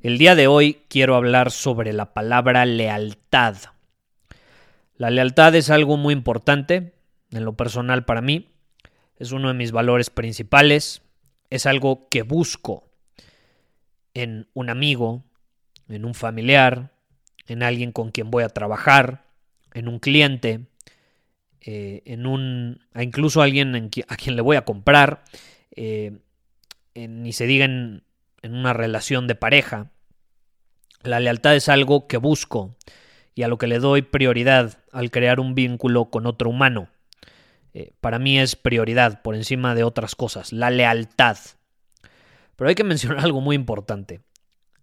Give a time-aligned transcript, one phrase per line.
[0.00, 3.56] El día de hoy quiero hablar sobre la palabra lealtad.
[4.96, 6.92] La lealtad es algo muy importante
[7.32, 8.48] en lo personal para mí.
[9.16, 11.02] Es uno de mis valores principales.
[11.50, 12.84] Es algo que busco
[14.14, 15.24] en un amigo,
[15.88, 16.92] en un familiar,
[17.48, 19.24] en alguien con quien voy a trabajar,
[19.74, 20.66] en un cliente,
[21.60, 25.24] eh, en un, incluso alguien a quien le voy a comprar,
[25.74, 26.20] eh,
[26.94, 27.66] ni se diga
[28.48, 29.90] en, una relación de pareja.
[31.02, 32.76] La lealtad es algo que busco
[33.34, 36.88] y a lo que le doy prioridad al crear un vínculo con otro humano.
[37.74, 41.38] Eh, para mí es prioridad por encima de otras cosas, la lealtad.
[42.56, 44.20] Pero hay que mencionar algo muy importante.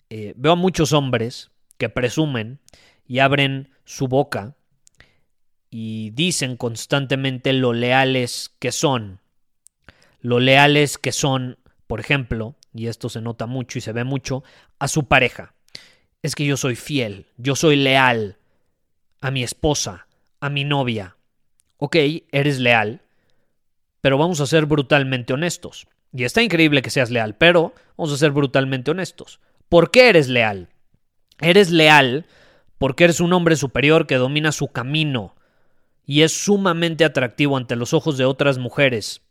[0.09, 2.59] Eh, veo a muchos hombres que presumen
[3.07, 4.55] y abren su boca
[5.69, 9.19] y dicen constantemente lo leales que son.
[10.21, 14.43] Lo leales que son, por ejemplo, y esto se nota mucho y se ve mucho,
[14.79, 15.53] a su pareja.
[16.21, 18.37] Es que yo soy fiel, yo soy leal
[19.21, 20.07] a mi esposa,
[20.41, 21.15] a mi novia.
[21.77, 21.95] Ok,
[22.31, 23.01] eres leal,
[24.01, 25.87] pero vamos a ser brutalmente honestos.
[26.11, 29.39] Y está increíble que seas leal, pero vamos a ser brutalmente honestos.
[29.69, 30.69] ¿Por qué eres leal?
[31.39, 32.25] Eres leal
[32.77, 35.35] porque eres un hombre superior que domina su camino
[36.05, 39.21] y es sumamente atractivo ante los ojos de otras mujeres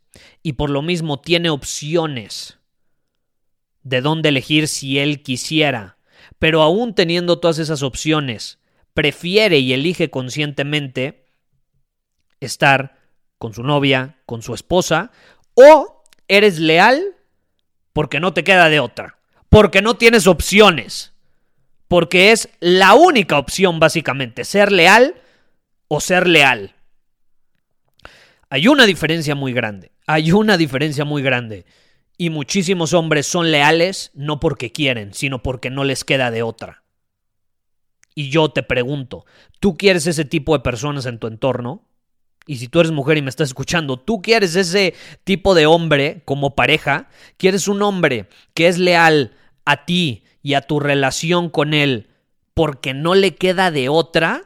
[0.41, 2.54] y por lo mismo tiene opciones
[3.85, 5.97] de dónde elegir si él quisiera.
[6.39, 8.59] Pero aún teniendo todas esas opciones,
[8.93, 11.27] prefiere y elige conscientemente
[12.41, 12.97] estar
[13.37, 15.11] con su novia, con su esposa,
[15.53, 17.15] o eres leal
[17.93, 19.19] porque no te queda de otra,
[19.49, 21.13] porque no tienes opciones,
[21.87, 25.15] porque es la única opción básicamente, ser leal
[25.87, 26.73] o ser leal.
[28.49, 31.65] Hay una diferencia muy grande, hay una diferencia muy grande.
[32.17, 36.83] Y muchísimos hombres son leales no porque quieren, sino porque no les queda de otra.
[38.15, 39.25] Y yo te pregunto,
[39.59, 41.85] ¿tú quieres ese tipo de personas en tu entorno?
[42.47, 44.93] Y si tú eres mujer y me estás escuchando, ¿tú quieres ese
[45.25, 47.09] tipo de hombre como pareja?
[47.37, 52.09] ¿Quieres un hombre que es leal a ti y a tu relación con él
[52.53, 54.43] porque no le queda de otra?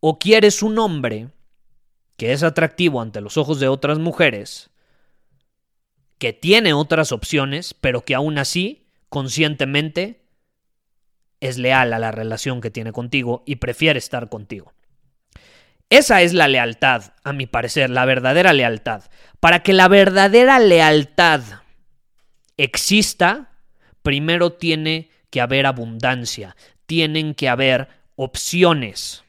[0.00, 1.30] ¿O quieres un hombre
[2.18, 4.70] que es atractivo ante los ojos de otras mujeres
[6.18, 10.22] que tiene otras opciones, pero que aún así, conscientemente,
[11.40, 14.72] es leal a la relación que tiene contigo y prefiere estar contigo.
[15.90, 19.04] Esa es la lealtad, a mi parecer, la verdadera lealtad.
[19.38, 21.42] Para que la verdadera lealtad
[22.56, 23.52] exista,
[24.02, 26.56] primero tiene que haber abundancia,
[26.86, 29.22] tienen que haber opciones.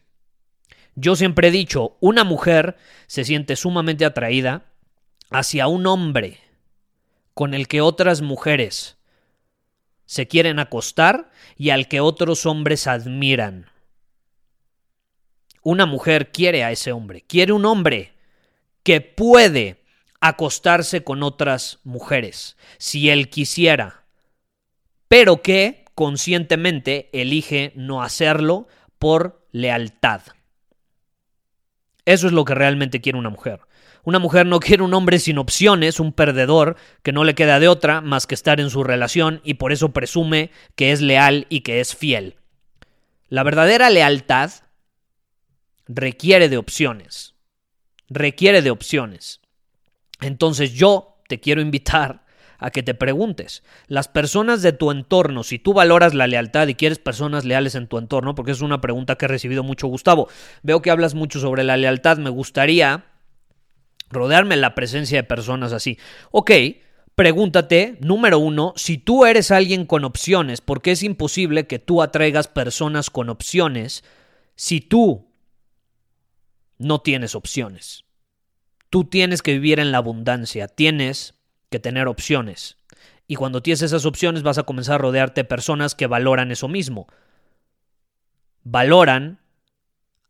[0.96, 4.66] Yo siempre he dicho, una mujer se siente sumamente atraída
[5.30, 6.40] hacia un hombre
[7.38, 8.98] con el que otras mujeres
[10.08, 13.70] se quieren acostar y al que otros hombres admiran.
[15.62, 18.16] Una mujer quiere a ese hombre, quiere un hombre
[18.82, 19.84] que puede
[20.20, 24.04] acostarse con otras mujeres, si él quisiera,
[25.08, 28.68] pero que conscientemente elige no hacerlo
[28.98, 30.22] por lealtad.
[32.04, 33.67] Eso es lo que realmente quiere una mujer.
[34.08, 37.68] Una mujer no quiere un hombre sin opciones, un perdedor, que no le queda de
[37.68, 41.60] otra más que estar en su relación y por eso presume que es leal y
[41.60, 42.38] que es fiel.
[43.28, 44.50] La verdadera lealtad
[45.90, 47.36] requiere de opciones.
[48.08, 49.42] Requiere de opciones.
[50.22, 52.24] Entonces yo te quiero invitar
[52.60, 56.76] a que te preguntes, las personas de tu entorno, si tú valoras la lealtad y
[56.76, 60.30] quieres personas leales en tu entorno, porque es una pregunta que he recibido mucho, Gustavo,
[60.64, 63.04] veo que hablas mucho sobre la lealtad, me gustaría
[64.10, 65.98] rodearme la presencia de personas así.
[66.32, 66.52] Ok,
[67.18, 72.48] Pregúntate, número uno, si tú eres alguien con opciones, porque es imposible que tú atraigas
[72.48, 74.04] personas con opciones
[74.56, 75.28] si tú
[76.78, 78.06] no tienes opciones.
[78.92, 81.34] Tú tienes que vivir en la abundancia, tienes
[81.72, 82.78] que tener opciones.
[83.26, 86.68] Y cuando tienes esas opciones vas a comenzar a rodearte de personas que valoran eso
[86.68, 87.08] mismo.
[88.64, 89.40] Valoran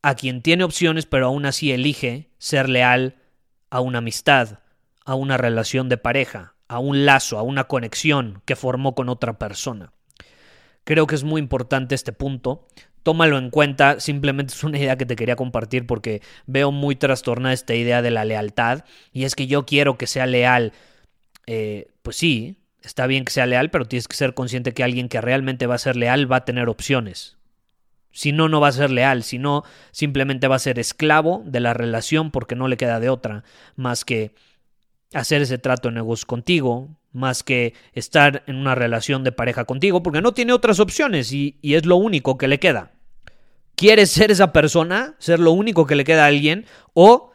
[0.02, 3.18] a quien tiene opciones pero aún así elige ser leal
[3.70, 4.60] a una amistad,
[5.06, 9.38] a una relación de pareja, a un lazo, a una conexión que formó con otra
[9.38, 9.94] persona.
[10.84, 12.68] Creo que es muy importante este punto.
[13.04, 17.54] Tómalo en cuenta, simplemente es una idea que te quería compartir porque veo muy trastornada
[17.54, 18.84] esta idea de la lealtad
[19.14, 20.74] y es que yo quiero que sea leal.
[21.46, 25.10] Eh, pues sí, está bien que sea leal, pero tienes que ser consciente que alguien
[25.10, 27.37] que realmente va a ser leal va a tener opciones.
[28.18, 31.60] Si no, no va a ser leal, si no, simplemente va a ser esclavo de
[31.60, 33.44] la relación porque no le queda de otra
[33.76, 34.34] más que
[35.14, 40.02] hacer ese trato de negocios contigo, más que estar en una relación de pareja contigo,
[40.02, 42.94] porque no tiene otras opciones y, y es lo único que le queda.
[43.76, 45.14] ¿Quieres ser esa persona?
[45.20, 46.66] ¿Ser lo único que le queda a alguien?
[46.96, 47.34] ¿O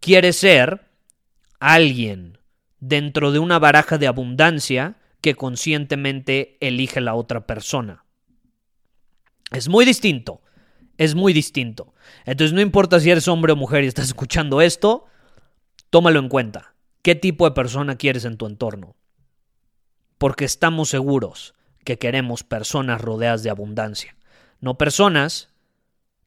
[0.00, 0.86] quieres ser
[1.60, 2.38] alguien
[2.80, 8.03] dentro de una baraja de abundancia que conscientemente elige la otra persona.
[9.50, 10.42] Es muy distinto,
[10.98, 11.94] es muy distinto.
[12.24, 15.06] Entonces no importa si eres hombre o mujer y estás escuchando esto,
[15.90, 16.74] tómalo en cuenta.
[17.02, 18.96] ¿Qué tipo de persona quieres en tu entorno?
[20.18, 21.54] Porque estamos seguros
[21.84, 24.16] que queremos personas rodeadas de abundancia,
[24.60, 25.50] no personas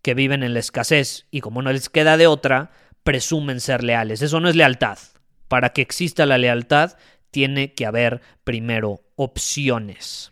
[0.03, 2.71] que viven en la escasez y como no les queda de otra,
[3.03, 4.21] presumen ser leales.
[4.21, 4.99] Eso no es lealtad.
[5.47, 6.97] Para que exista la lealtad,
[7.31, 10.31] tiene que haber primero opciones.